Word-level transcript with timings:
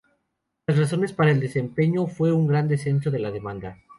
Las 0.65 0.79
razones 0.79 1.13
para 1.13 1.29
el 1.29 1.39
desempeño 1.39 2.07
fue 2.07 2.33
un 2.33 2.47
gran 2.47 2.67
descenso 2.67 3.11
de 3.11 3.19
la 3.19 3.29
demanda. 3.29 3.77